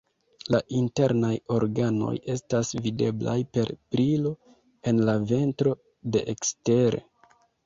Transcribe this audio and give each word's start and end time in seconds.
La 0.53 0.59
internaj 0.77 1.33
organoj 1.57 2.13
estas 2.35 2.71
videblaj 2.87 3.35
per 3.59 3.69
brilo 3.97 4.33
en 4.93 5.03
la 5.11 5.17
ventro 5.35 5.77
de 6.17 6.27
ekstere. 6.37 7.05